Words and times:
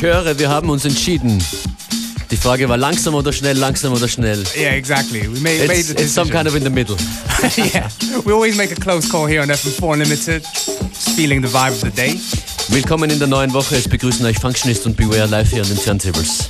Ich 0.00 0.06
höre, 0.06 0.38
wir 0.38 0.48
haben 0.48 0.70
uns 0.70 0.86
entschieden. 0.86 1.44
Die 2.30 2.36
Frage 2.38 2.70
war 2.70 2.78
langsam 2.78 3.12
oder 3.12 3.34
schnell, 3.34 3.58
langsam 3.58 3.92
oder 3.92 4.08
schnell. 4.08 4.42
Yeah, 4.56 4.72
exactly. 4.72 5.24
We 5.24 5.40
made, 5.40 5.66
made 5.66 5.74
It's, 5.74 5.88
the 5.88 5.92
it's 5.92 6.14
some 6.14 6.30
decision. 6.30 6.30
kind 6.30 6.48
of 6.48 6.56
in 6.56 6.62
the 6.64 6.70
middle. 6.70 6.96
yeah, 7.74 7.86
we 8.24 8.32
always 8.32 8.56
make 8.56 8.72
a 8.72 8.80
close 8.80 9.06
call 9.06 9.26
here 9.26 9.42
on 9.42 9.48
FM4 9.48 9.92
Unlimited. 9.92 10.42
Just 10.42 11.10
feeling 11.10 11.42
the 11.42 11.48
vibe 11.48 11.72
of 11.72 11.82
the 11.82 11.90
day. 11.90 12.18
Willkommen 12.68 13.10
in 13.10 13.18
der 13.18 13.28
neuen 13.28 13.52
Woche. 13.52 13.76
Es 13.76 13.86
begrüßen 13.86 14.24
euch 14.24 14.38
Functionist 14.38 14.86
und 14.86 14.96
Beware 14.96 15.26
live 15.26 15.50
hier 15.50 15.60
an 15.60 15.68
den 15.68 15.76
Turntables. 15.76 16.48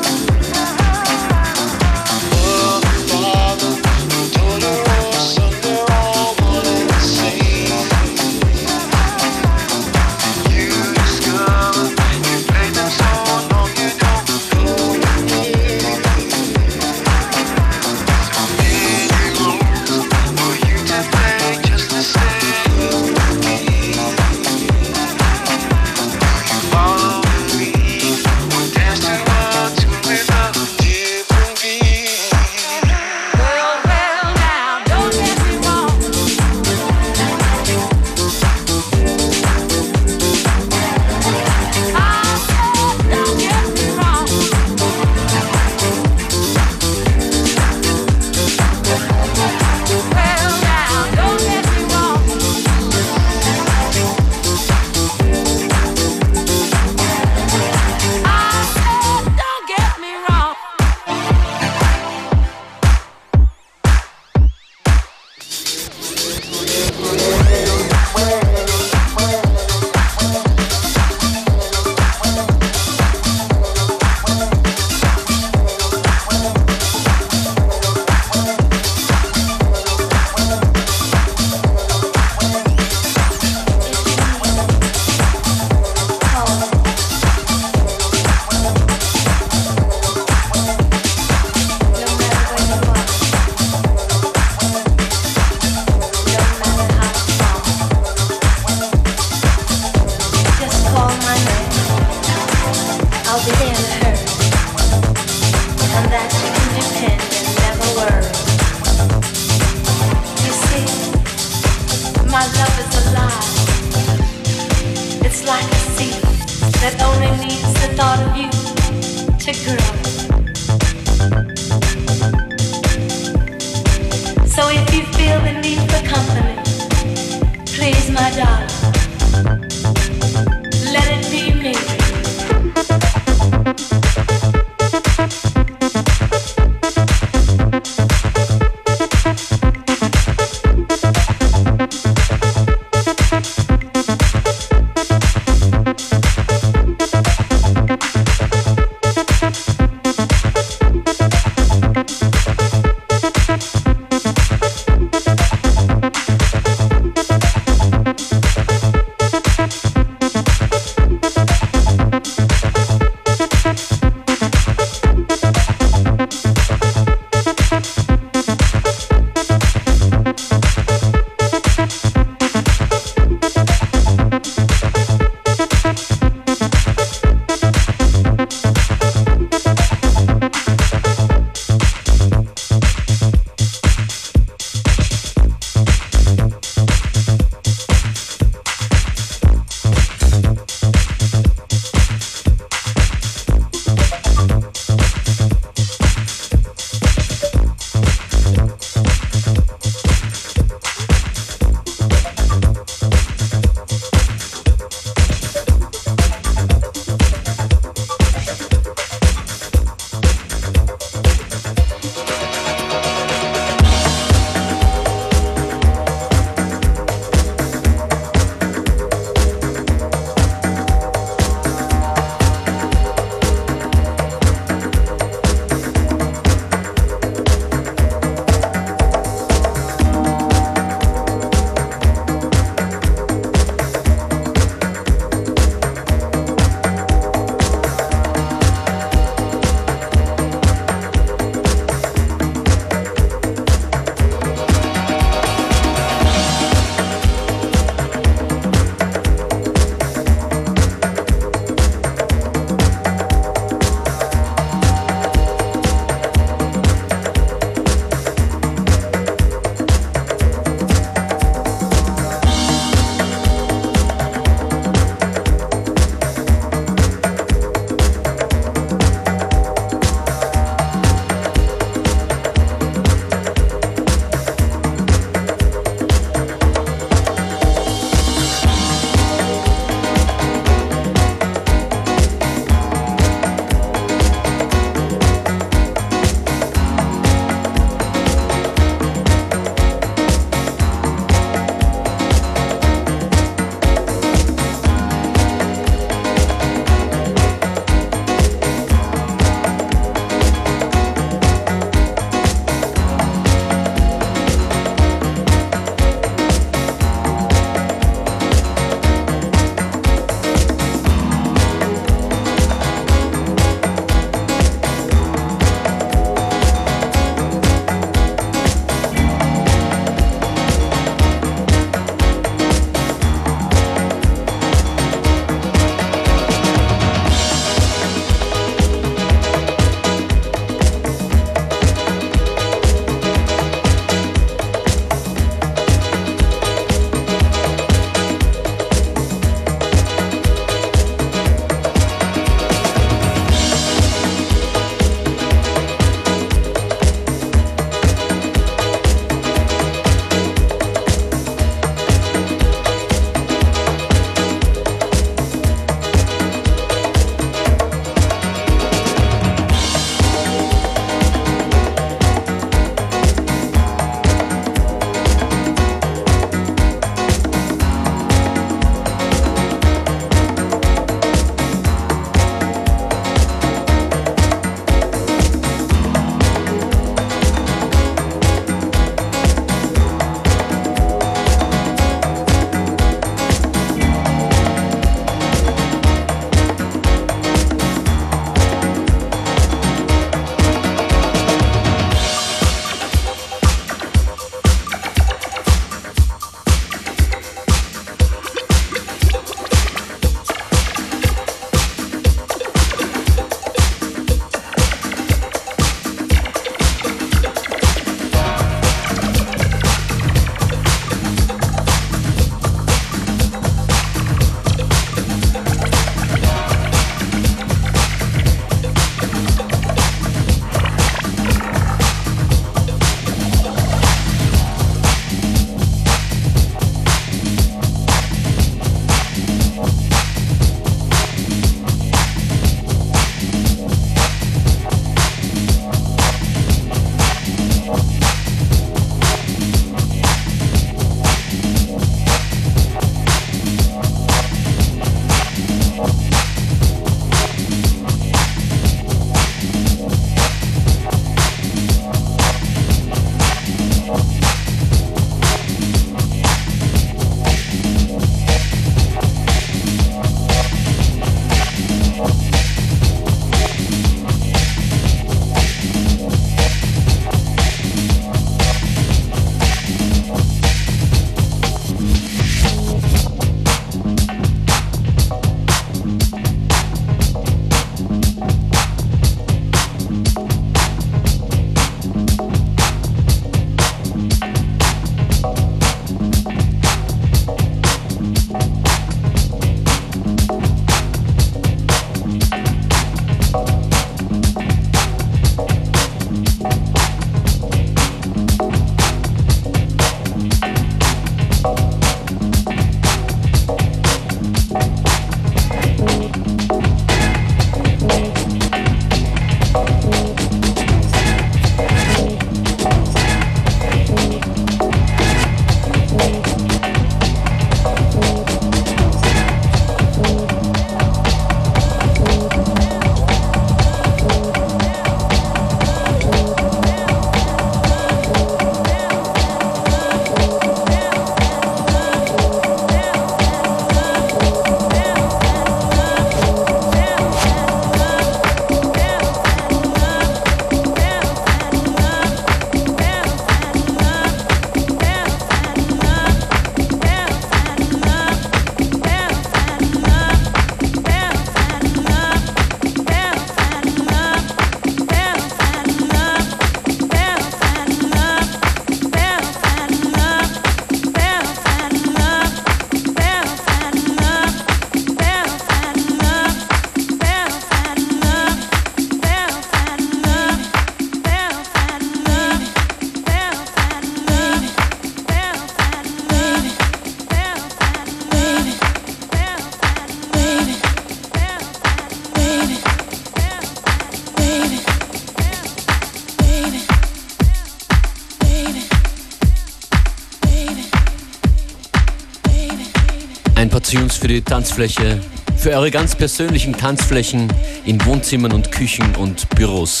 Tanzfläche, 594.72 595.20
für 595.58 595.70
eure 595.72 595.90
ganz 595.90 596.14
persönlichen 596.16 596.72
Tanzflächen 596.72 597.46
in 597.84 598.02
Wohnzimmern 598.06 598.52
und 598.52 598.72
Küchen 598.72 599.14
und 599.16 599.46
Büros. 599.50 600.00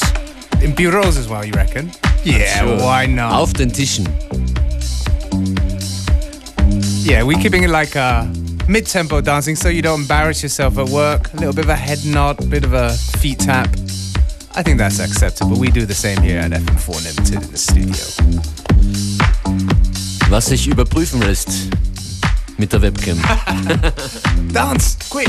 In 0.62 0.74
bureaus 0.74 1.18
as 1.18 1.28
well, 1.28 1.44
you 1.44 1.52
reckon? 1.54 1.90
Yeah, 2.24 2.58
Sure. 2.58 2.78
why 2.78 3.06
not? 3.06 3.32
Auf 3.34 3.52
den 3.52 3.70
Tischen. 3.70 4.08
Yeah, 7.04 7.22
we're 7.22 7.38
keeping 7.38 7.64
it 7.64 7.68
like 7.70 7.94
uh, 7.96 8.24
mid-tempo 8.66 9.20
dancing 9.20 9.56
so 9.56 9.68
you 9.68 9.82
don't 9.82 10.00
embarrass 10.00 10.42
yourself 10.42 10.78
at 10.78 10.88
work. 10.88 11.30
A 11.34 11.36
little 11.36 11.52
bit 11.52 11.66
of 11.66 11.70
a 11.70 11.76
head 11.76 12.02
nod, 12.06 12.40
a 12.42 12.46
bit 12.46 12.64
of 12.64 12.72
a 12.72 12.94
feet 13.20 13.40
tap. 13.40 13.68
I 14.54 14.62
think 14.62 14.78
that's 14.78 15.00
acceptable. 15.00 15.58
We 15.58 15.70
do 15.70 15.84
the 15.84 15.94
same 15.94 16.18
here 16.22 16.38
at 16.40 16.50
FM4 16.52 16.96
Unlimited 16.96 17.42
in 17.42 17.50
the 17.50 17.58
studio. 17.58 18.06
Was 20.30 20.46
sich 20.46 20.66
überprüfen 20.66 21.20
lässt 21.20 21.50
mit 22.58 22.72
der 22.72 22.82
Webcam. 22.82 23.20
Dance, 24.52 24.96
quick! 25.08 25.28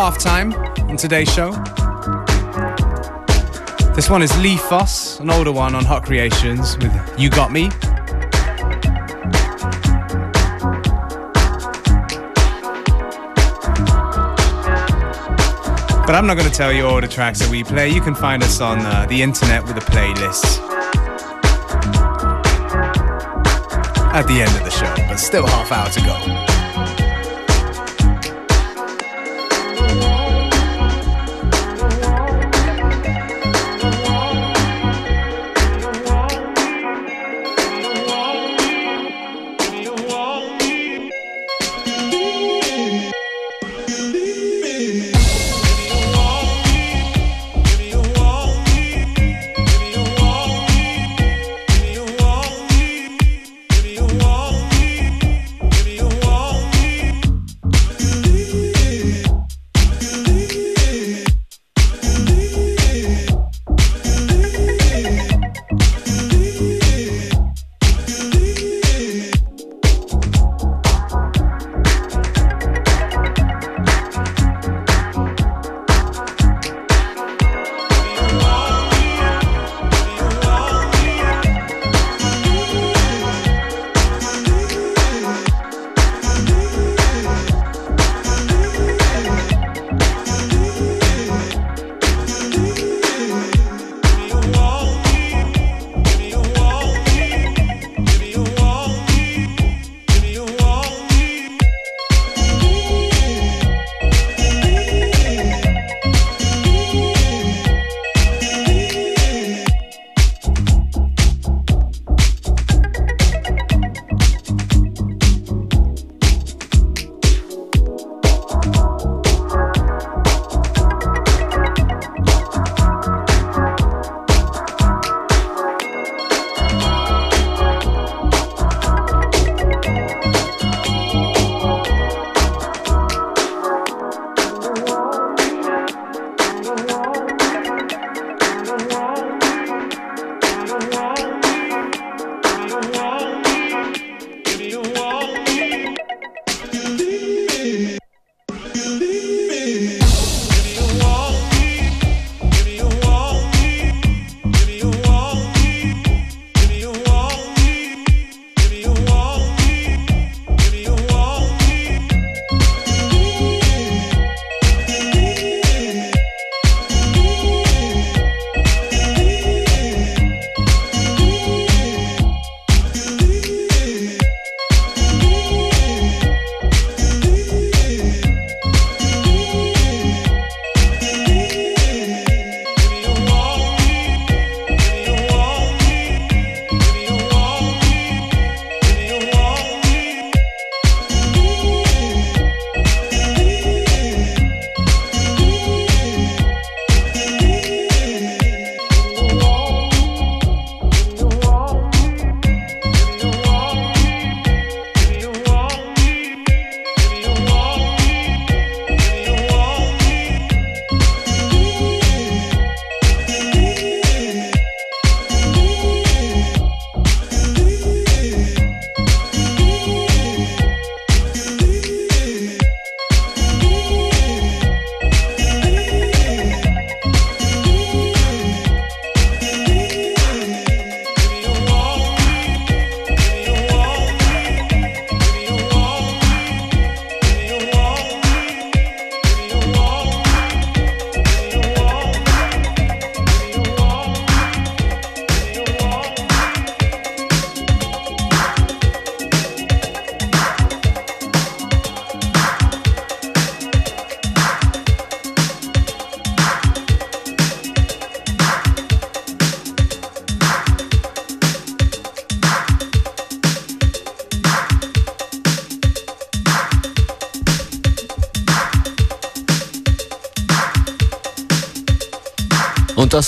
We're 0.00 0.06
half 0.06 0.18
time 0.18 0.54
on 0.88 0.96
today's 0.96 1.30
show. 1.30 1.50
This 3.94 4.08
one 4.08 4.22
is 4.22 4.34
Lee 4.38 4.56
Foss, 4.56 5.20
an 5.20 5.28
older 5.28 5.52
one 5.52 5.74
on 5.74 5.84
Hot 5.84 6.06
Creations 6.06 6.78
with 6.78 6.90
You 7.18 7.28
Got 7.28 7.52
Me. 7.52 7.68
But 16.06 16.14
I'm 16.14 16.26
not 16.26 16.38
going 16.38 16.48
to 16.48 16.56
tell 16.56 16.72
you 16.72 16.86
all 16.86 17.02
the 17.02 17.06
tracks 17.06 17.40
that 17.40 17.50
we 17.50 17.62
play. 17.62 17.90
You 17.90 18.00
can 18.00 18.14
find 18.14 18.42
us 18.42 18.62
on 18.62 18.78
uh, 18.78 19.04
the 19.04 19.20
internet 19.20 19.64
with 19.64 19.76
a 19.76 19.80
playlist 19.80 20.60
at 24.14 24.26
the 24.26 24.40
end 24.40 24.56
of 24.56 24.64
the 24.64 24.70
show, 24.70 24.94
but 25.10 25.18
still 25.18 25.46
half 25.46 25.70
hour 25.70 25.90
to 25.90 26.00
go. 26.00 26.49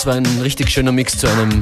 Das 0.03 0.07
war 0.07 0.15
ein 0.15 0.41
richtig 0.41 0.69
schöner 0.69 0.91
Mix 0.91 1.17
zu 1.17 1.29
einem 1.29 1.61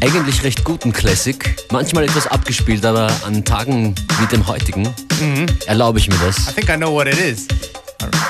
eigentlich 0.00 0.42
recht 0.42 0.64
guten 0.64 0.92
Classic. 0.92 1.54
Manchmal 1.70 2.02
etwas 2.02 2.26
abgespielt, 2.26 2.84
aber 2.84 3.08
an 3.24 3.44
Tagen 3.44 3.94
wie 4.18 4.26
dem 4.26 4.44
heutigen 4.48 4.92
mhm. 5.20 5.46
erlaube 5.66 6.00
ich 6.00 6.08
mir 6.08 6.18
das. 6.26 6.48
I 6.48 6.54
think 6.54 6.68
I 6.68 6.76
know 6.76 6.92
what 6.92 7.06
it 7.06 7.20
is. 7.20 7.46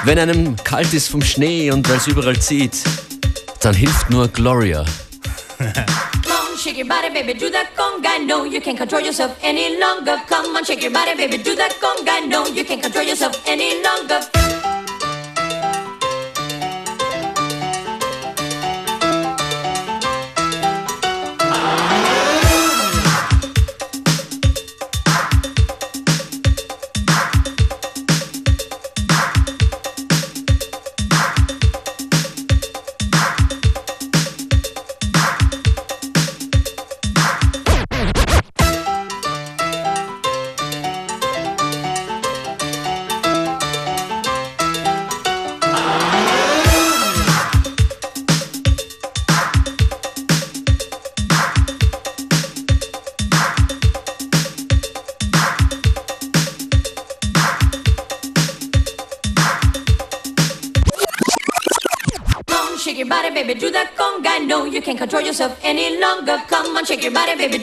Wenn 0.05 0.19
einem 0.19 0.55
kalt 0.65 0.93
ist 0.93 1.09
vom 1.09 1.23
Schnee 1.23 1.71
und 1.71 1.88
weil 1.88 1.97
es 1.97 2.07
überall 2.07 2.38
zieht, 2.38 2.77
dann 3.62 3.75
hilft 3.75 4.11
nur 4.11 4.29
Gloria. 4.29 4.85
shake 6.62 6.77
your 6.77 6.85
body, 6.85 7.09
baby, 7.09 7.33
do 7.33 7.49
that 7.49 7.75
conga. 7.75 8.27
No, 8.27 8.45
you 8.45 8.61
can't 8.61 8.77
control 8.77 9.01
yourself 9.01 9.35
any 9.43 9.79
longer. 9.81 10.21
Come 10.29 10.55
on, 10.55 10.65
shake 10.67 10.83
your 10.83 10.93
body, 10.93 11.17
baby, 11.17 11.38
do 11.38 11.55
that 11.57 11.73
conga. 11.81 12.29
No, 12.29 12.47
you 12.49 12.65
can't 12.65 12.83
control 12.83 13.05
yourself 13.05 13.43
any 13.47 13.83
longer. 13.83 14.41
Yourself 65.33 65.59
any 65.62 65.99
longer. 65.99 66.37
Come 66.47 66.77
on, 66.77 66.85
shake 66.85 67.03
your 67.03 67.12
body, 67.12 67.35
baby, 67.37 67.62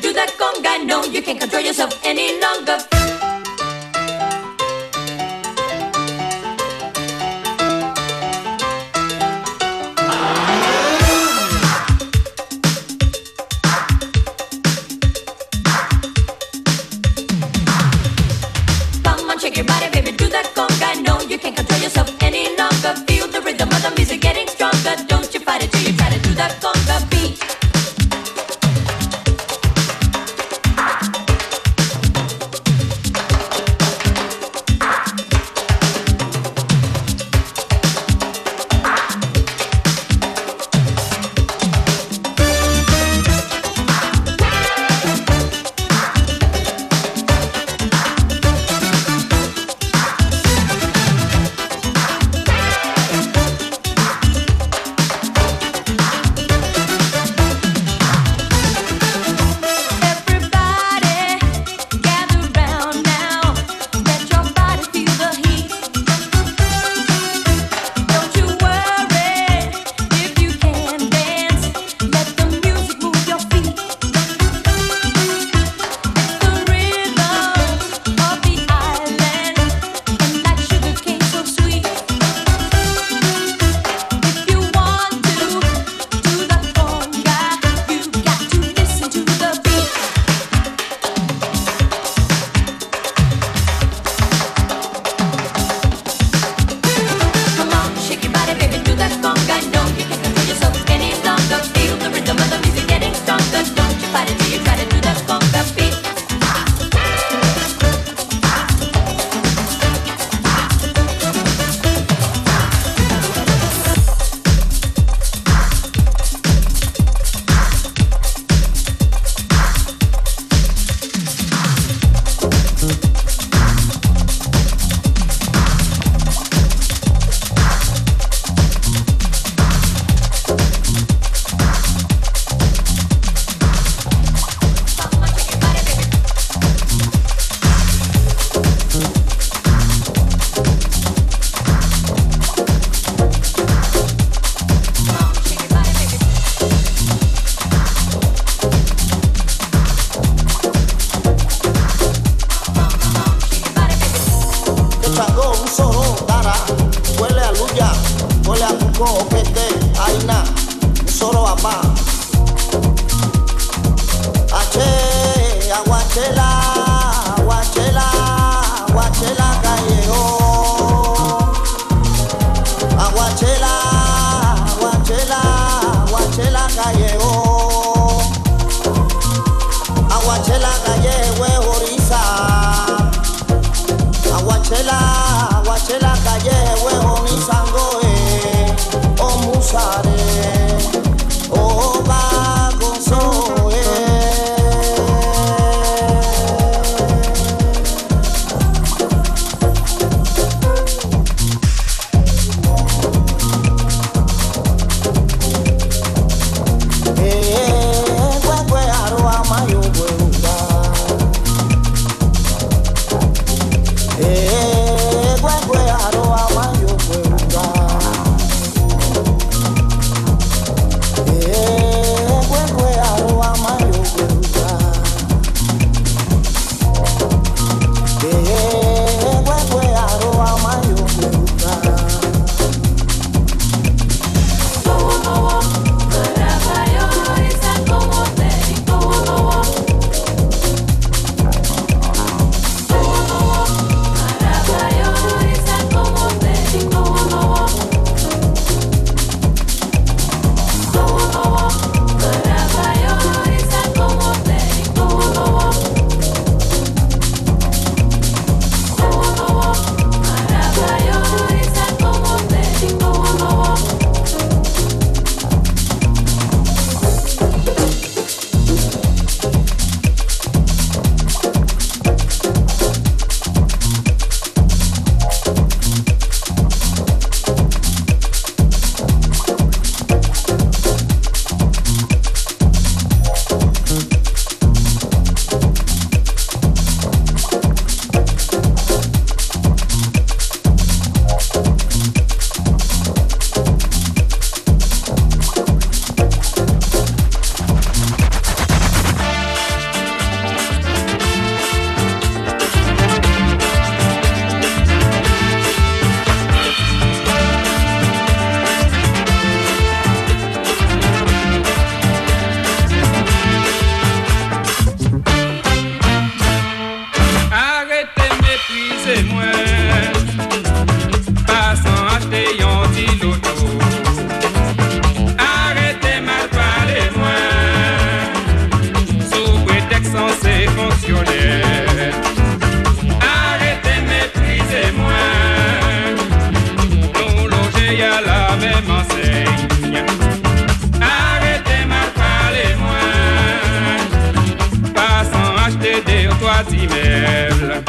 d'immeubles. 347.19 347.83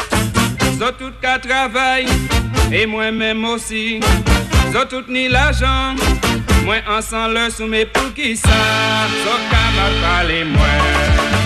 Zot 0.77 0.91
tout 0.97 1.13
qu'à 1.21 1.39
travail, 1.39 2.05
et 2.71 2.85
moi-même 2.85 3.43
aussi. 3.45 3.99
Zot 4.71 4.85
tout 4.89 5.03
ni 5.09 5.27
l'argent, 5.27 5.95
moi 6.65 6.77
ensemble 6.89 7.35
le 7.35 7.49
soumet 7.49 7.85
pour 7.85 8.13
qui 8.13 8.35
ça? 8.35 8.49
Zot 9.23 9.41
qu'à 9.49 9.65
mal 9.75 9.93
parlez-moi. 10.01 10.65
Arriba! 10.65 11.40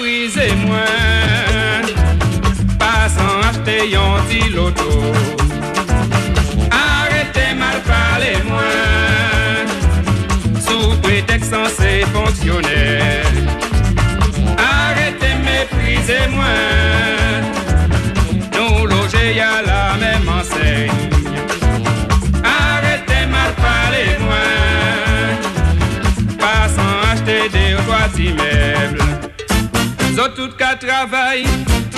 prize 0.00 0.48
mwen 0.64 1.84
Pasan 2.78 3.42
achete 3.48 3.76
yon 3.92 4.22
ti 4.28 4.40
loto 4.54 5.12
Arrete 6.72 7.46
mal 7.60 7.78
pale 7.88 8.32
mwen 8.48 9.66
Sous 10.66 10.96
prétexte 11.02 11.50
censé 11.50 11.92
se 12.00 12.48
Arrêtez, 12.48 13.28
Arrete 14.72 15.30
me 15.44 15.58
prize 15.74 16.20
mwen 16.34 17.42
Nou 18.56 18.86
la 18.86 19.96
même 20.00 20.28
enseigne. 20.28 21.10
Arrete 22.42 23.20
mal 23.34 23.52
pale 23.62 24.04
mwen 24.24 25.36
Pasan 26.38 26.94
achete 27.12 27.48
de 27.52 27.66
ou 27.76 27.84
doa 27.84 28.08
ti 28.16 28.32
meble 28.32 29.19
Zot 30.20 30.34
tout 30.36 30.52
ka 30.60 30.74
travay, 30.76 31.46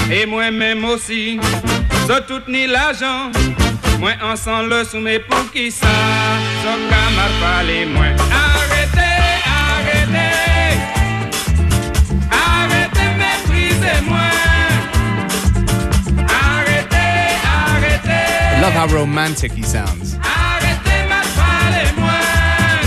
e 0.06 0.20
mwen 0.30 0.54
menm 0.54 0.84
osi 0.86 1.40
Zot 2.06 2.28
tout 2.30 2.46
ni 2.46 2.68
l'ajan, 2.70 3.32
mwen 3.98 4.22
ansan 4.22 4.68
le 4.70 4.84
soume 4.86 5.16
pou 5.26 5.48
ki 5.50 5.64
sa 5.74 5.90
Zot 6.62 6.84
ka 6.86 7.00
ma 7.16 7.24
pale 7.40 7.80
mwen 7.90 8.22
Arrete, 8.38 9.08
arrete, 9.56 10.28
arrete 12.44 13.08
metrize 13.18 13.98
mwen 14.06 14.78
Arrete, 16.30 17.04
arrete 17.58 18.22
Love 18.62 18.78
how 18.78 18.86
romantic 18.94 19.50
he 19.50 19.64
sounds. 19.64 20.14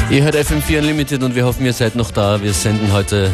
Ihr 0.10 0.24
hört 0.24 0.36
FM4 0.38 0.78
Unlimited 0.80 1.24
und 1.24 1.36
wir 1.36 1.44
hoffen, 1.44 1.66
ihr 1.66 1.74
seid 1.74 1.98
noch 1.98 2.12
da. 2.12 2.42
Wir 2.42 2.54
senden 2.54 2.94
heute 2.94 3.30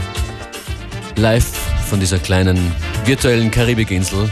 live 1.16 1.61
von 1.92 2.00
dieser 2.00 2.20
kleinen 2.20 2.72
virtuellen 3.04 3.52
Karibikinsel. 3.52 4.32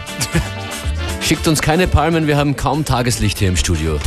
Schickt 1.21 1.45
uns 1.45 1.61
keine 1.61 1.89
Palmen, 1.89 2.25
wir 2.25 2.37
haben 2.37 2.55
kaum 2.55 2.85
Tageslicht 2.85 3.37
hier 3.37 3.49
im 3.49 3.57
Studio. 3.57 3.99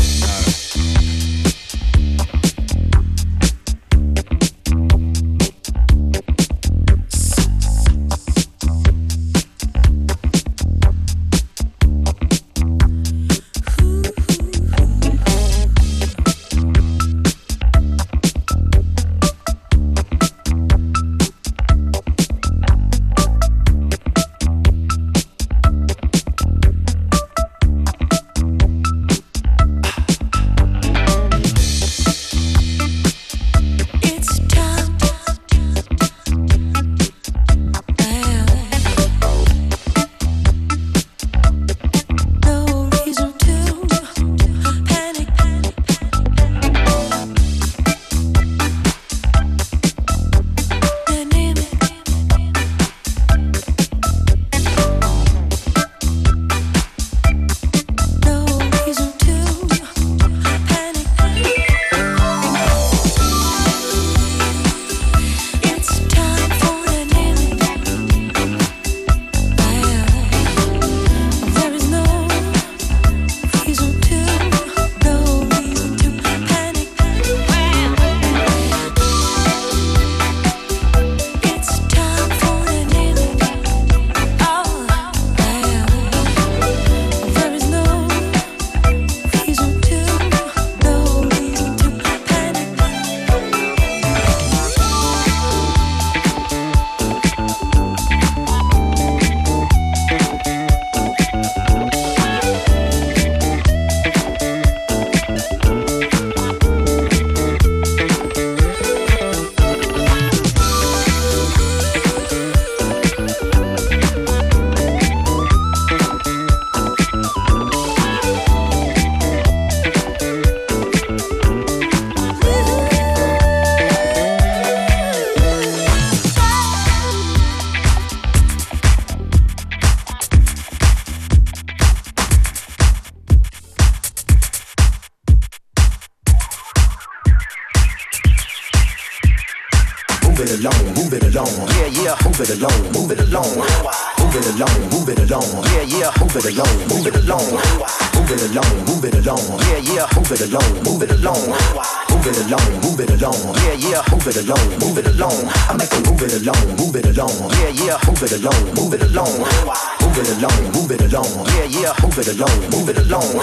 It 162.33 162.41
along, 162.41 162.71
move 162.71 162.89
it 162.89 162.99
along. 162.99 163.35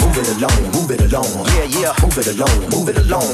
Move 0.00 0.18
it 0.18 0.28
along, 0.36 0.72
move 0.72 0.90
it 0.90 1.00
along. 1.00 1.46
Yeah, 1.56 1.64
yeah. 1.64 1.92
Move 2.02 2.18
it 2.18 2.26
along, 2.26 2.70
move 2.70 2.88
it 2.88 2.98
along. 2.98 3.32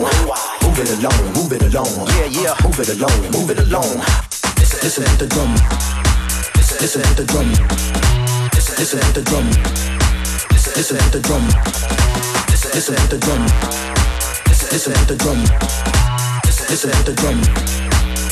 Move 0.63 0.79
it 0.79 0.91
along, 0.99 1.33
move 1.35 1.53
it 1.53 1.63
along. 1.75 2.07
Yeah, 2.09 2.27
yeah. 2.27 2.55
Move 2.63 2.79
it 2.79 2.89
along, 2.89 3.21
move 3.33 3.51
it 3.51 3.59
along. 3.59 3.99
Listen 4.83 5.05
to 5.05 5.17
the 5.19 5.27
drum. 5.27 5.55
Listen 6.81 7.03
to 7.03 7.15
the 7.15 7.25
drum. 7.25 7.51
Listen 8.53 9.01
to 9.01 9.13
the 9.13 9.23
drum. 9.23 9.47
Listen 10.51 10.99
to 10.99 11.11
the 11.11 11.21
drum. 11.21 11.47
Listen 12.73 12.95
to 12.95 13.09
the 13.09 13.19
drum. 13.19 13.43
Listen 14.73 14.93
to 14.95 15.07
the 15.07 15.17
drum. 15.17 15.41
Listen 16.71 16.91
to 16.91 17.03
the 17.03 17.15
drum. 17.15 17.39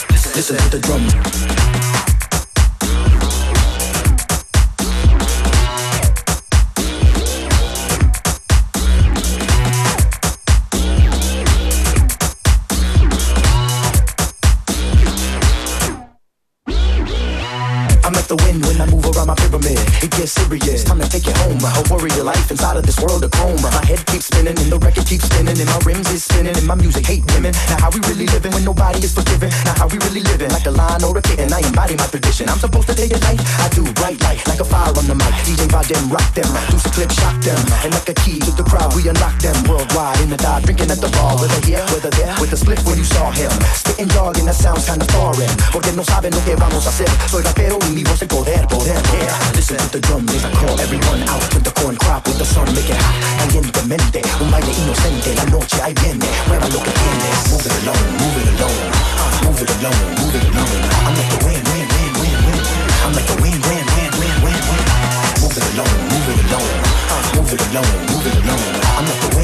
Listen 0.07 0.31
Listen 0.35 0.57
to 0.57 0.71
the 0.71 0.79
drum. 0.79 1.70
The 18.31 18.39
wind 18.47 18.63
when 18.63 18.79
I 18.79 18.87
move 18.87 19.03
around 19.11 19.27
my 19.27 19.35
pyramid. 19.35 19.75
It 19.99 20.15
gets 20.15 20.39
serious. 20.39 20.87
Time 20.87 21.03
to 21.03 21.09
take 21.11 21.27
it 21.27 21.35
home. 21.43 21.59
A 21.59 21.83
warrior 21.91 22.23
life 22.23 22.47
inside 22.47 22.79
of 22.79 22.87
this 22.87 22.95
world 23.03 23.27
of 23.27 23.35
chrome. 23.35 23.59
My 23.59 23.75
head 23.83 24.07
keeps 24.07 24.31
spinning 24.31 24.55
and 24.55 24.71
the 24.71 24.79
record 24.79 25.03
keeps 25.11 25.27
spinning 25.27 25.59
and 25.59 25.67
my 25.67 25.81
rims 25.83 26.07
is 26.15 26.23
spinning 26.23 26.55
and 26.55 26.67
my 26.67 26.79
music 26.79 27.11
hate 27.11 27.27
women. 27.35 27.51
Now 27.67 27.83
how 27.83 27.91
we 27.91 27.99
really 28.07 28.31
living 28.31 28.55
when 28.55 28.63
nobody 28.63 29.03
is 29.03 29.11
forgiving? 29.11 29.51
Now 29.67 29.75
how 29.75 29.91
we 29.91 29.99
really 30.07 30.23
living? 30.23 30.55
Like 30.55 30.63
a 30.71 30.71
line 30.71 31.03
or 31.03 31.19
a 31.19 31.23
kitten, 31.23 31.51
I 31.51 31.59
embody 31.67 31.99
my 31.99 32.07
tradition. 32.07 32.47
I'm 32.47 32.63
supposed 32.63 32.87
to 32.87 32.95
take 32.95 33.11
it 33.11 33.19
light. 33.27 33.43
I 33.59 33.67
do 33.75 33.83
bright 33.99 34.23
light 34.23 34.47
like 34.47 34.63
a 34.63 34.69
fire 34.69 34.95
on 34.95 35.07
the 35.11 35.17
mic. 35.19 35.35
DJ 35.43 35.67
Vadim 35.67 36.07
rock 36.15 36.31
them, 36.31 36.47
do 36.71 36.79
some 36.79 36.95
clip 36.95 37.11
shock 37.11 37.35
them, 37.43 37.59
and 37.83 37.91
like 37.91 38.07
a 38.07 38.15
key 38.23 38.39
to 38.47 38.55
the 38.55 38.63
crowd 38.63 38.95
we 38.95 39.11
unlock 39.11 39.35
them 39.43 39.59
worldwide 39.67 40.23
in 40.23 40.31
the 40.31 40.39
dive, 40.39 40.63
drinking 40.63 40.95
at 40.95 41.03
the 41.03 41.11
bar, 41.19 41.35
whether 41.35 41.59
here, 41.67 41.83
whether 41.91 42.15
there, 42.15 42.31
with 42.39 42.55
a 42.55 42.59
split 42.59 42.79
when 42.87 42.95
you 42.95 43.07
saw 43.11 43.35
him. 43.35 43.51
Spitting 43.75 44.07
jargon 44.15 44.47
that 44.47 44.55
sounds 44.55 44.87
kinda 44.87 45.07
foreign, 45.11 45.51
porque 45.75 45.91
no 45.99 46.07
saben 46.07 46.31
lo 46.31 46.43
que 46.47 46.55
vamos 46.55 46.87
a 46.87 46.91
hacer. 46.95 47.11
Soy 47.27 47.43
rapero 47.43 47.75
y 47.91 47.91
mi 47.91 48.05
voz 48.05 48.20
es 48.23 48.29
poder, 48.29 48.67
poder, 48.67 49.01
yeah. 49.13 49.53
Listen 49.55 49.77
to 49.79 49.99
the 49.99 50.01
drum, 50.01 50.29
as 50.29 50.45
I 50.45 50.51
call 50.53 50.79
everyone 50.81 51.23
out 51.29 51.43
with 51.55 51.65
the 51.65 51.73
corn 51.81 51.97
crop, 51.97 52.27
with 52.27 52.39
the 52.39 52.45
sun, 52.45 52.67
make 52.75 52.91
it 52.91 52.97
hot, 52.97 53.15
calientemente, 53.39 54.21
un 54.41 54.51
baile 54.51 54.73
inocente, 54.73 55.35
la 55.35 55.45
noche 55.45 55.81
ahí 55.83 55.95
viene, 55.95 56.27
mueva 56.49 56.69
lo 56.69 56.83
que 56.83 56.91
tienes. 56.91 57.37
Move 57.51 57.67
it 57.67 57.73
along, 57.81 58.05
move 58.21 58.37
it 58.41 58.49
along, 58.61 58.77
uh, 59.21 59.45
move 59.45 59.63
it 59.63 59.71
along, 59.71 59.99
move 60.21 60.37
it 60.37 60.45
along. 60.53 60.73
I'm 61.07 61.15
like 61.17 61.31
the 61.33 61.39
wind, 61.47 61.65
wind, 61.71 61.89
wind, 61.97 62.17
wind, 62.21 62.41
wind. 62.45 62.65
I'm 63.05 63.13
like 63.17 63.27
the 63.27 63.37
wind, 63.41 63.61
wind, 63.65 63.89
wind, 63.97 64.15
wind, 64.21 64.39
wind, 64.45 64.65
wind. 64.69 64.87
Move 65.41 65.57
it 65.57 65.65
along, 65.73 65.95
move 66.13 66.29
it 66.29 66.41
along, 66.45 66.69
uh, 67.09 67.25
move 67.37 67.53
it 67.57 67.63
along, 67.73 67.91
move 68.11 68.27
it 68.29 68.37
along. 68.37 68.65
I'm 69.01 69.05
like 69.09 69.21
the 69.25 69.31
wind, 69.37 69.40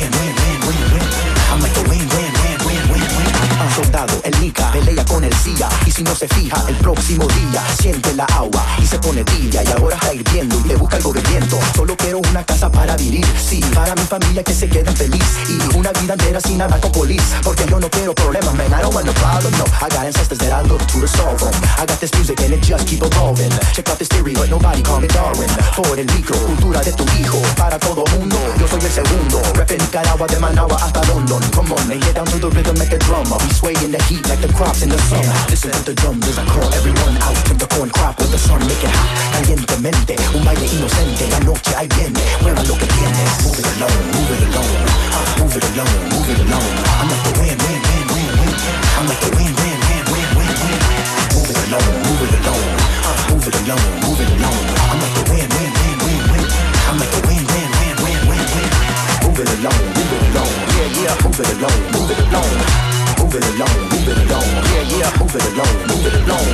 El 4.25 4.41
Nika, 4.41 4.71
pelea 4.73 5.05
con 5.07 5.25
el 5.25 5.35
CIA 5.35 5.71
Y 5.87 5.91
si 5.91 6.03
no 6.03 6.15
se 6.15 6.29
fija, 6.29 6.63
el 6.69 6.77
próximo 6.77 7.27
día 7.29 7.65
Siente 7.81 8.13
la 8.15 8.25
agua 8.25 8.63
y 8.79 8.87
se 8.87 8.99
pone 8.99 9.25
tibia. 9.25 9.65
Y 9.65 9.69
ahora 9.69 9.97
está 9.97 10.13
hirviendo 10.13 10.61
y 10.65 10.69
le 10.69 10.77
busca 10.77 10.97
algo 10.97 11.13
viento. 11.13 11.59
Solo 11.75 11.97
quiero 11.97 12.19
una 12.19 12.45
casa 12.45 12.71
para 12.71 12.95
vivir 12.97 13.25
Sí, 13.39 13.61
para 13.75 13.95
mi 13.95 14.03
familia 14.03 14.43
que 14.43 14.53
se 14.53 14.69
queden 14.69 14.95
feliz. 14.95 15.25
Y 15.49 15.77
una 15.77 15.93
vida 15.93 16.13
entera 16.13 16.41
sin 16.41 16.59
nada 16.59 16.79
con 16.79 16.93
polis 16.93 17.23
Porque 17.43 17.65
yo 17.69 17.81
no 17.81 17.89
quiero 17.89 18.15
problemas, 18.15 18.55
man 18.55 18.67
I 18.67 18.83
don't 18.83 18.95
want 18.95 19.07
no 19.07 19.15
problem, 19.15 19.53
no. 19.57 19.65
I 19.81 19.89
got 19.89 20.05
ancestors 20.05 20.39
that 20.41 20.53
I 20.53 20.69
look 20.69 20.85
to 20.93 21.01
to 21.01 21.09
solve 21.09 21.41
them 21.41 21.55
I 21.79 21.87
got 21.87 21.99
this 21.99 22.13
music 22.15 22.39
and 22.41 22.53
it 22.53 22.61
just 22.61 22.87
keep 22.87 23.03
evolving. 23.03 23.51
Check 23.73 23.89
out 23.89 23.99
this 23.99 24.09
theory, 24.09 24.35
but 24.35 24.51
nobody 24.51 24.83
call 24.83 25.01
me 25.01 25.09
Darwin. 25.09 25.49
Por 25.75 25.99
el 25.99 26.07
micro, 26.13 26.37
cultura 26.37 26.81
de 26.83 26.93
tu 26.93 27.05
hijo 27.19 27.41
Para 27.57 27.79
todo 27.79 28.05
mundo, 28.13 28.37
yo 28.61 28.69
soy 28.69 28.81
el 28.85 28.93
segundo 28.93 29.41
Reppin' 29.55 29.79
Nicaragua 29.79 30.27
de 30.27 30.39
Managua 30.39 30.77
hasta 30.83 31.01
London. 31.07 31.41
Come 31.55 31.73
on, 31.73 31.91
and 31.91 32.03
get 32.03 32.15
down 32.15 32.27
to 32.27 32.39
the 32.39 32.51
rhythm, 32.51 32.77
make 32.79 32.91
the 32.91 32.99
drum 32.99 33.25
We 33.47 33.53
sway 33.55 33.75
in 33.87 33.93
the 33.93 34.03
heat 34.11 34.27
like 34.27 34.43
the 34.43 34.51
crops 34.51 34.83
in 34.83 34.91
the 34.91 34.99
sun 35.07 35.23
Listen 35.47 35.71
to 35.71 35.83
the 35.87 35.95
drum, 35.95 36.19
as 36.27 36.39
I 36.39 36.45
call 36.51 36.67
everyone 36.75 37.15
out 37.23 37.39
With 37.47 37.63
the 37.63 37.71
corn 37.71 37.91
crop, 37.95 38.19
with 38.19 38.35
the 38.35 38.39
sun, 38.39 38.59
make 38.67 38.83
it 38.83 38.91
hot 38.91 39.07
Calientemente, 39.39 40.19
un 40.35 40.43
baile 40.43 40.67
inocente 40.67 41.31
La 41.31 41.39
noche 41.47 41.71
ahí 41.79 41.87
viene, 41.95 42.19
mueva 42.43 42.63
lo 42.67 42.75
que 42.75 42.87
tienes 42.91 43.31
Move 43.47 43.63
it 43.63 43.69
along, 43.79 43.99
move 44.11 44.33
it 44.35 44.43
along 44.51 44.71
uh, 45.15 45.23
Move 45.39 45.57
it 45.57 45.67
along, 45.71 45.95
move 46.11 46.31
it 46.35 46.41
along 46.43 46.71
I'm 46.99 47.07
like 47.07 47.23
the 47.23 47.33
wind, 47.39 47.59
wind, 47.63 47.83
wind, 47.87 48.11
wind, 48.11 48.35
wind 48.43 48.59
I'm 48.99 49.07
like 49.07 49.23
the 49.23 49.31
wind, 49.39 49.55
wind, 49.55 49.81
wind, 49.87 50.07
wind, 50.11 50.31
wind, 50.35 50.57
wind 50.67 50.83
Move 51.31 51.47
it 51.47 51.59
along, 51.71 51.91
move 52.03 52.23
it 52.27 52.35
along 52.43 52.67
uh, 53.07 53.15
Move 53.31 53.47
it 53.47 53.57
along, 53.63 53.87
move 54.03 54.19
it 54.19 54.31
along 54.35 54.63
I'm 54.91 54.99
like 54.99 55.15
the 55.15 55.25
wind, 55.31 55.51
wind, 55.55 55.75
wind, 55.79 55.99
wind, 56.03 56.25
wind 56.35 56.49
I'm 56.91 56.99
like 56.99 57.13
the 57.15 57.23
wind, 57.23 57.47
wind, 57.55 57.71
wind, 57.79 57.99
wind, 58.03 58.23
wind, 58.35 58.47
wind 58.51 58.73
Move 59.23 59.39
it 59.39 59.51
along, 59.63 59.83
move 59.95 60.11
it 60.11 60.23
along 60.35 60.53
Yeah, 60.75 60.89
yeah, 61.07 61.15
move 61.23 61.39
it 61.39 61.51
along, 61.55 61.79
move 61.95 62.11
it 62.11 62.19
along 62.35 62.96
Move 63.27 63.43
it 63.43 63.55
along, 63.59 63.81
move 63.91 64.09
it 64.09 64.19
along. 64.31 64.47
Yeah, 64.71 64.87
yeah, 64.87 65.11
move 65.19 65.35
it 65.35 65.47
along, 65.51 65.75
move 65.91 66.07
it 66.07 66.15
along. 66.15 66.47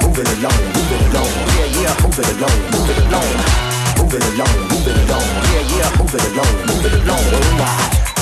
Move 0.00 0.18
it 0.22 0.30
along, 0.38 0.62
move 0.70 0.92
it 0.94 1.02
along. 1.10 1.32
Yeah, 1.58 1.82
yeah, 1.82 1.94
move 2.02 2.18
it 2.20 2.30
along, 2.38 2.58
move 2.70 2.90
it 2.90 2.98
along. 3.02 3.30
Move 3.98 4.14
it 4.14 4.22
along, 4.30 4.56
move 4.70 4.86
it 4.86 5.10
along. 5.10 5.26
Yeah, 5.50 5.74
yeah, 5.74 5.90
move 5.98 6.14
it 6.14 6.24
along, 6.30 6.54
move 6.70 6.86
it 6.86 6.94
along. 7.02 7.24
Oh, 7.34 7.58
Alright 7.58 8.13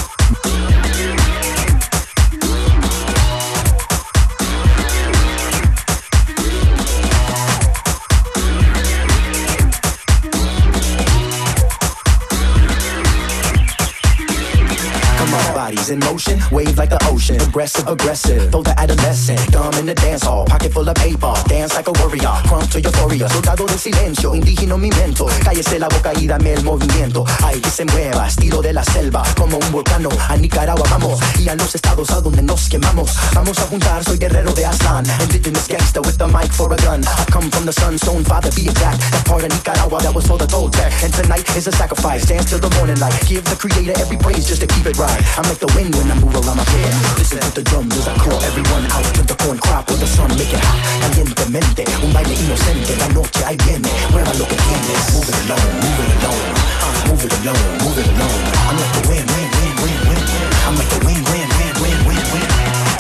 in 15.93 16.01
motion, 16.01 16.41
wave 16.51 16.77
like 16.77 16.91
the 16.91 16.99
ocean. 17.07 17.37
Aggressive, 17.41 17.87
aggressive, 17.87 18.51
throw 18.51 18.63
the 18.63 18.75
adolescent. 18.81 19.39
Dumb 19.53 19.75
in 19.75 19.87
the 19.87 19.95
dance 19.95 20.23
hall, 20.23 20.45
pocket 20.45 20.73
full 20.73 20.89
of 20.89 20.97
paper. 20.97 21.35
Dance 21.47 21.75
like 21.75 21.87
a 21.87 21.93
warrior, 22.01 22.33
crump 22.49 22.69
to 22.71 22.81
euphoria. 22.81 23.29
Soldado 23.29 23.67
del 23.67 23.79
silencio, 23.79 24.35
indígena 24.35 24.77
mi 24.77 24.91
mento. 24.91 25.27
Cállese 25.45 25.79
la 25.79 25.89
boca 25.89 26.13
y 26.19 26.27
dame 26.27 26.55
el 26.55 26.65
movimiento. 26.65 27.25
Ay, 27.45 27.61
que 27.61 27.71
se 27.71 27.85
mueva, 27.85 28.27
estilo 28.27 28.63
de 28.63 28.73
la 28.73 28.83
selva. 28.83 29.23
Como 29.37 29.59
un 29.59 29.73
volcano, 29.73 30.09
a 30.29 30.37
Nicaragua 30.37 30.87
vamos. 30.91 31.21
Y 31.39 31.49
a 31.49 31.55
los 31.55 31.75
estados 31.75 32.11
a 32.11 32.21
donde 32.21 32.43
nos 32.43 32.69
quemamos. 32.69 33.15
Vamos 33.35 33.59
a 33.59 33.63
juntar, 33.63 34.03
soy 34.03 34.19
guerrero 34.19 34.53
de 34.53 34.65
Aslan. 34.65 35.05
Indigenous 35.21 35.69
gangster 35.69 36.01
with 36.01 36.17
the 36.17 36.27
mic 36.27 36.51
for 36.53 36.73
a 36.73 36.77
gun. 36.77 37.05
I 37.05 37.31
come 37.31 37.51
from 37.51 37.67
the 37.67 37.73
sunstone, 37.73 38.25
father 38.25 38.51
be 38.57 38.69
exact. 38.69 39.01
That 39.13 39.25
part 39.27 39.45
of 39.45 39.51
Nicaragua 39.51 40.01
that 40.01 40.15
was 40.15 40.27
for 40.27 40.39
the 40.39 40.47
gold 40.47 40.73
tech. 40.73 40.93
And 41.05 41.13
tonight 41.13 41.45
is 41.57 41.67
a 41.67 41.73
sacrifice. 41.73 42.27
Dance 42.27 42.51
till 42.51 42.61
the 42.61 42.71
morning 42.79 42.99
light. 42.99 43.15
Give 43.27 43.45
the 43.45 43.57
creator 43.57 43.93
every 44.01 44.17
praise 44.17 44.47
just 44.47 44.61
to 44.63 44.67
keep 44.67 44.87
it 44.87 44.97
right. 44.99 45.21
I'm 45.37 45.45
like 45.45 45.59
the 45.59 45.73
wind 45.75 45.82
when 45.91 46.11
I 46.11 46.15
move 46.21 46.35
around 46.35 46.57
my 46.57 46.65
bed. 46.71 46.95
Listen 47.19 47.41
to 47.43 47.51
the 47.59 47.63
drums 47.67 47.97
as 47.99 48.07
I 48.07 48.15
call 48.23 48.39
everyone 48.47 48.87
out 48.93 49.03
to 49.19 49.23
the 49.27 49.35
corn 49.43 49.59
crop 49.59 49.91
with 49.91 49.99
the 49.99 50.07
sun 50.07 50.31
make 50.39 50.53
it 50.53 50.63
hot. 50.63 50.79
Calientemente, 51.03 51.83
un 52.05 52.13
baile 52.13 52.35
inocente. 52.39 52.95
La 53.03 53.09
noche 53.09 53.43
ahí 53.45 53.57
viene. 53.67 53.91
Mueva 54.13 54.33
lo 54.39 54.47
que 54.47 54.55
tienes. 54.55 55.03
Move 55.11 55.27
it 55.27 55.39
along, 55.43 55.67
move 55.83 56.01
it 56.03 56.13
along. 56.23 56.43
Uh, 56.83 56.95
move 57.09 57.25
it 57.27 57.35
along, 57.43 57.63
move 57.83 57.99
it 57.99 58.09
along. 58.15 58.39
I'm 58.69 58.77
like 58.79 58.93
the 58.95 59.03
wind, 59.11 59.27
wind, 59.33 59.51
wind, 59.59 59.77
wind, 59.83 60.03
wind. 60.07 60.27
I'm 60.67 60.75
like 60.79 60.91
the 60.93 61.01
wind, 61.03 61.25
wind, 61.33 61.51
wind, 61.59 61.77
wind, 61.83 62.01
wind, 62.07 62.27
wind. 62.31 62.51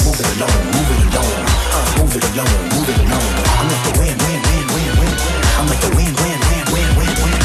Move 0.02 0.18
it 0.18 0.28
along, 0.34 0.58
move 0.74 0.90
it 0.90 1.02
along. 1.06 1.34
Uh, 1.70 1.86
move 2.02 2.14
it 2.18 2.24
along, 2.34 2.56
move 2.72 2.90
it 2.90 2.98
along. 2.98 3.30
I'm 3.62 3.66
like 3.70 3.84
the 3.86 3.92
wind, 4.00 4.18
wind, 4.26 4.42
wind, 4.42 4.68
wind, 4.74 4.94
wind. 4.98 5.16
I'm 5.54 5.66
like 5.70 5.82
the 5.86 5.90
wind, 5.94 6.14
wind, 6.18 6.40
wind, 6.50 6.66
wind, 6.74 6.90
wind, 6.98 7.16
wind. 7.22 7.42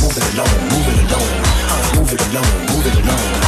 Move 0.00 0.16
it 0.16 0.26
along, 0.32 0.56
move 0.72 0.88
it 0.88 0.98
along. 1.04 1.30
Uh, 1.68 1.86
move 1.92 2.12
it 2.14 2.22
along, 2.32 2.52
move 2.72 2.86
it 2.88 2.96
along. 3.04 3.47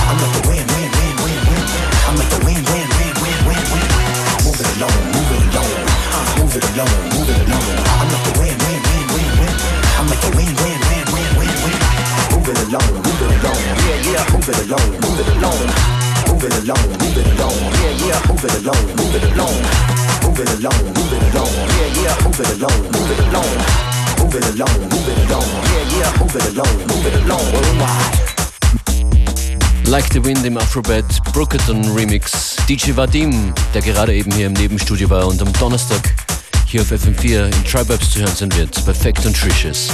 like 6.80 8.22
the 8.22 8.40
win. 8.40 8.50
I'm 8.50 8.50
like 29.90 30.08
the 30.10 30.24
Wind 30.24 30.46
im 30.46 30.56
Afrobat 30.56 31.04
Brookerton 31.32 31.82
Remix. 31.96 32.54
DJ 32.68 32.94
Vadim, 32.94 33.52
der 33.74 33.82
gerade 33.82 34.14
eben 34.14 34.32
hier 34.32 34.46
im 34.46 34.52
Nebenstudio 34.52 35.10
war 35.10 35.26
und 35.26 35.42
am 35.42 35.52
Donnerstag 35.54 36.14
hier 36.70 36.82
auf 36.82 36.92
FM4 36.92 37.46
in 37.46 37.64
Tribe 37.64 37.94
Vibes 37.94 38.10
zu 38.10 38.20
hören 38.20 38.36
sein 38.36 38.52
wird. 38.52 38.84
Perfekt 38.84 39.26
und 39.26 39.36
Trishes. 39.36 39.88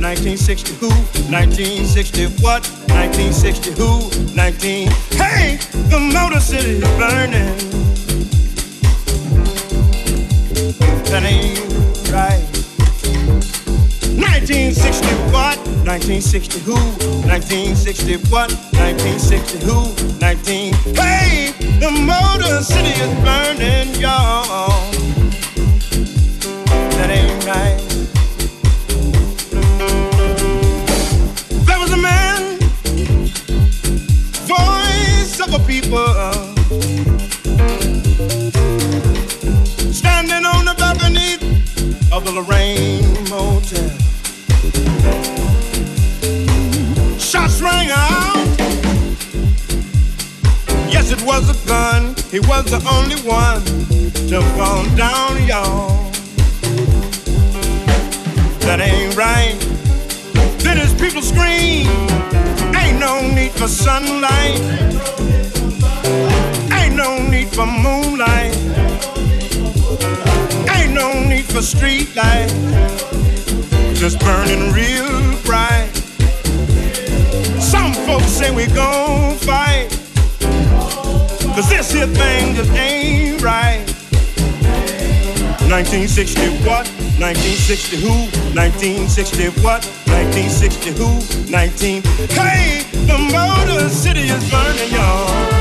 1960 0.00 0.74
who? 0.74 0.88
1960 1.30 2.26
what? 2.42 2.66
1960 2.88 3.72
who? 3.72 4.10
19. 4.34 4.90
Hey, 5.18 5.58
the 5.90 5.98
Motor 5.98 6.40
City 6.40 6.78
is 6.78 6.88
burning. 6.98 7.56
That 11.10 11.22
ain't 11.24 11.58
right. 12.10 12.46
1960 14.16 15.06
what? 15.32 15.58
1960 15.86 16.58
who? 16.60 16.74
1960 17.28 18.16
what? 18.30 18.50
1960 18.74 19.58
who? 19.66 19.92
19. 20.20 20.74
Hey, 20.94 21.52
the 21.78 21.90
Motor 21.90 22.62
City 22.62 22.90
is 22.90 23.12
burning, 23.24 23.94
y'all. 24.00 24.90
That 26.96 27.10
ain't 27.10 27.44
right. 27.46 27.89
People, 35.70 36.12
standing 39.92 40.44
on 40.44 40.64
the 40.64 40.74
balcony 40.76 41.34
of 42.10 42.24
the 42.24 42.32
Lorraine 42.32 43.04
Motel. 43.30 43.88
Shots 47.20 47.62
rang 47.62 47.88
out. 47.92 48.48
Yes, 50.90 51.12
it 51.12 51.22
was 51.22 51.48
a 51.48 51.68
gun. 51.68 52.16
He 52.32 52.40
was 52.40 52.64
the 52.64 52.82
only 52.90 53.20
one 53.22 53.62
to 54.28 54.42
fall 54.56 54.84
down, 54.96 55.46
y'all. 55.46 56.10
That 58.66 58.80
ain't 58.80 59.16
right. 59.16 59.56
Then 60.64 60.78
his 60.78 60.92
people 60.94 61.22
scream. 61.22 61.86
Ain't 62.74 62.98
no 62.98 63.20
need 63.32 63.52
for 63.52 63.68
sunlight. 63.68 64.90
For 67.60 67.66
moonlight. 67.66 68.56
Ain't 70.74 70.94
no 70.94 71.12
need 71.28 71.44
for 71.44 71.60
street 71.60 72.16
light. 72.16 72.48
Just 73.92 74.18
burning 74.20 74.72
real 74.72 75.36
bright. 75.44 75.90
Some 77.60 77.92
folks 78.06 78.28
say 78.28 78.50
we 78.50 78.66
gon' 78.68 79.36
fight. 79.36 79.90
Cause 81.54 81.68
this 81.68 81.92
here 81.92 82.06
thing 82.06 82.54
just 82.54 82.70
ain't 82.70 83.42
right. 83.42 83.84
1960 85.68 86.64
what? 86.64 86.88
1960 87.20 87.96
who? 87.98 88.08
1960 88.56 89.48
what? 89.60 89.84
1960 90.08 90.92
who? 90.96 91.52
19. 91.52 92.02
Hey, 92.30 92.84
the 93.04 93.18
Motor 93.18 93.90
City 93.90 94.30
is 94.30 94.50
burning, 94.50 94.94
y'all. 94.94 95.59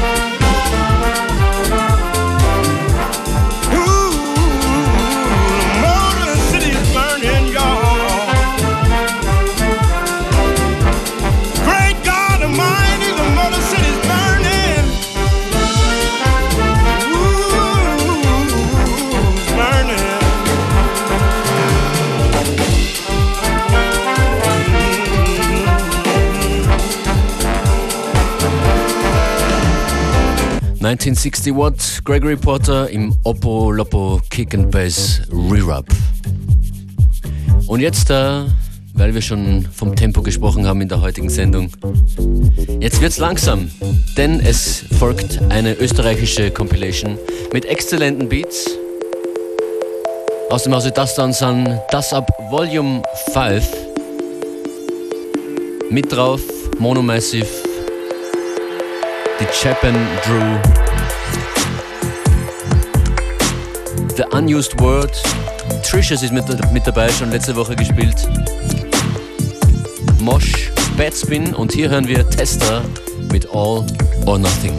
...1960 30.90 31.56
Watt, 31.56 32.04
Gregory 32.04 32.36
Porter 32.36 32.90
im 32.90 33.16
Oppo 33.24 33.72
Loppo 33.72 34.20
Kick 34.32 34.56
and 34.56 34.72
Bass 34.72 35.22
Re-Rub. 35.32 35.86
Und 37.68 37.80
jetzt, 37.80 38.10
äh, 38.10 38.46
weil 38.96 39.14
wir 39.14 39.22
schon 39.22 39.68
vom 39.72 39.96
Tempo 39.96 40.24
gesprochen 40.24 40.66
haben 40.66 40.82
in 40.82 40.90
der 40.90 41.00
heutigen 41.00 41.30
Sendung, 41.30 41.70
jetzt 42.80 43.02
wird's 43.02 43.20
langsam, 43.20 43.70
denn 44.18 44.40
es 44.40 44.84
folgt 44.98 45.40
eine 45.50 45.76
österreichische 45.76 46.50
Compilation 46.50 47.20
mit 47.54 47.66
exzellenten 47.66 48.28
Beats. 48.28 48.72
Aus 50.50 50.64
dem 50.64 50.74
Hause 50.74 50.92
Das 50.92 51.14
dann 51.14 51.34
sind 51.34 51.80
Das 51.92 52.14
Up 52.14 52.28
Volume 52.50 53.04
5. 53.32 53.64
Mit 55.92 56.12
drauf 56.12 56.42
Monomassive, 56.80 57.69
die 59.40 59.46
Chapin 59.46 59.96
Drew, 60.26 60.60
The 64.16 64.24
Unused 64.36 64.80
Word, 64.82 65.12
Trishas 65.84 66.24
ist 66.24 66.34
mit, 66.34 66.46
mit 66.74 66.86
dabei, 66.86 67.10
schon 67.10 67.32
letzte 67.32 67.56
Woche 67.56 67.76
gespielt, 67.76 68.16
Mosh, 70.20 70.72
Badspin 70.98 71.54
und 71.54 71.72
hier 71.72 71.90
hören 71.90 72.08
wir 72.08 72.30
Tester 72.30 72.82
mit 73.32 73.48
All 73.54 73.86
or 74.26 74.38
Nothing. 74.38 74.78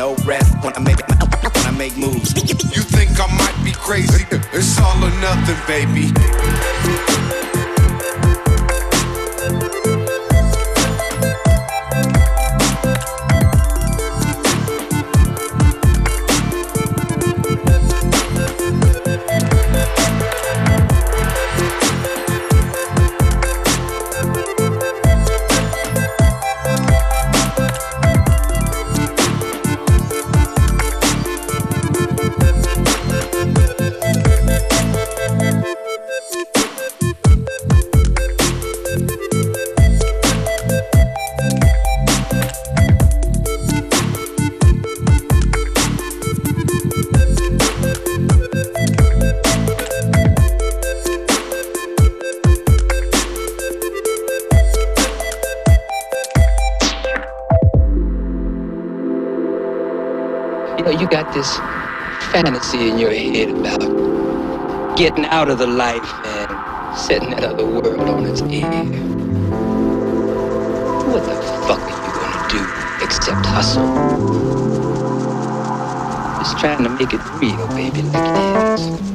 No 0.00 0.14
rest. 0.24 0.50
When 0.64 0.74
I 0.76 0.80
make 0.80 0.96
when 1.56 1.66
I 1.66 1.72
make 1.76 1.94
moves, 1.94 2.32
You 2.74 2.82
think 2.96 3.10
I 3.20 3.26
might 3.36 3.58
be 3.62 3.72
crazy? 3.72 4.24
It's 4.30 4.80
all 4.80 4.96
or 5.04 5.12
nothing, 5.20 5.60
baby. 5.66 6.79
This 61.32 61.58
fantasy 62.32 62.88
in 62.88 62.98
your 62.98 63.12
head 63.12 63.50
about 63.50 64.96
getting 64.96 65.24
out 65.26 65.48
of 65.48 65.58
the 65.58 65.66
life 65.66 66.12
and 66.24 66.98
setting 66.98 67.30
that 67.30 67.44
other 67.44 67.66
world 67.66 68.00
on 68.00 68.26
its 68.26 68.42
ear. 68.42 68.66
What 71.12 71.24
the 71.24 71.36
fuck 71.66 71.80
are 71.80 72.06
you 72.06 72.12
gonna 72.12 72.48
do 72.48 73.04
except 73.04 73.46
hustle? 73.46 73.86
Just 76.38 76.58
trying 76.58 76.82
to 76.84 76.90
make 76.90 77.12
it 77.14 77.22
real, 77.40 77.68
baby, 77.68 78.02
like 78.02 78.24
it 78.28 78.80
is. 78.80 79.09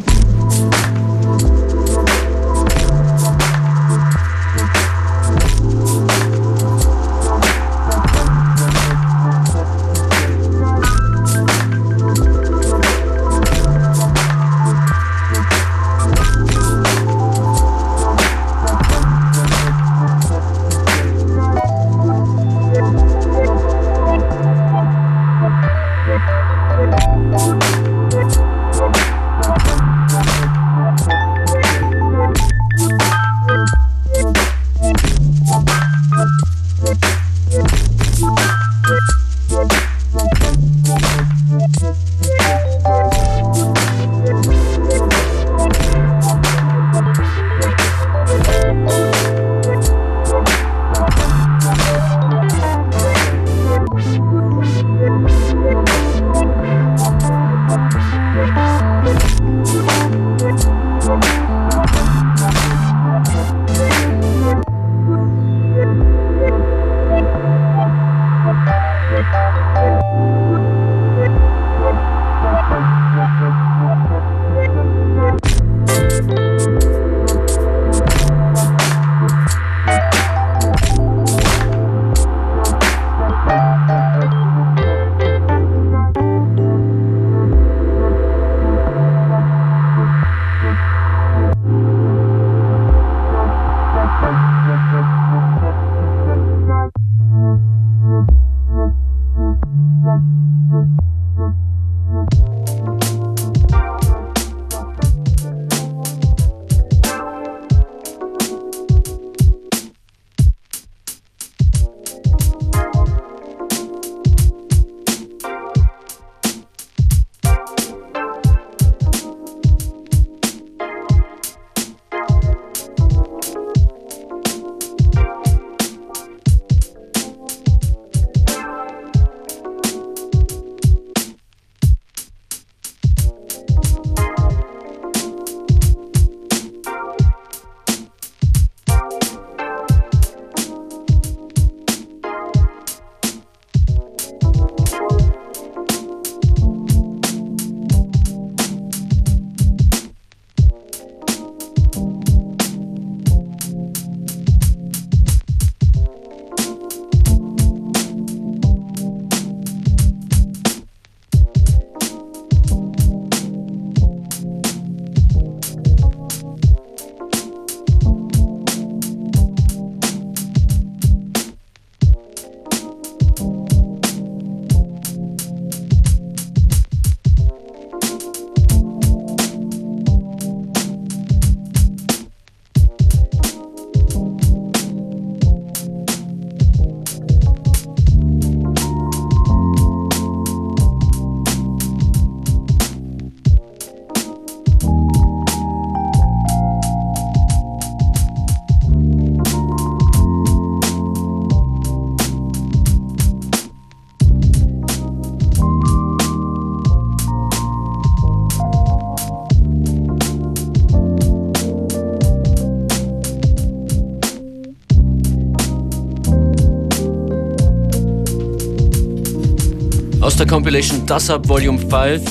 Aus 220.36 220.40
der 220.40 220.48
Compilation 220.48 221.06
Das 221.06 221.30
Up 221.30 221.48
Volume 221.48 221.80
5. 221.80 222.22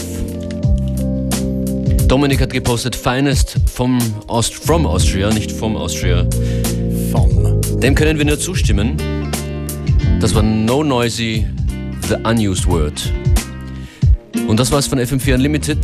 Dominik 2.07 2.43
hat 2.43 2.53
gepostet 2.53 2.95
Finest 2.95 3.57
vom 3.65 3.99
Aust 4.27 4.57
from 4.57 4.85
Austria, 4.87 5.31
nicht 5.31 5.51
vom 5.51 5.75
Austria. 5.75 6.27
Vom. 7.11 7.63
Dem 7.81 7.95
können 7.95 8.19
wir 8.19 8.27
nur 8.27 8.39
zustimmen. 8.39 8.99
Das 10.21 10.35
war 10.35 10.43
No 10.43 10.85
Noisy, 10.85 11.47
The 12.07 12.17
Unused 12.29 12.67
Word. 12.67 13.11
Und 14.49 14.61
das 14.61 14.71
war's 14.71 14.87
von 14.87 14.99
FM4 14.99 15.37
Unlimited. 15.37 15.79